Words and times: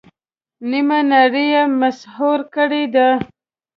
نیمه 0.69 0.99
نړۍ 1.13 1.45
یې 1.53 1.63
مسحور 1.79 2.39
کړې 2.53 2.83
ده. 2.95 3.07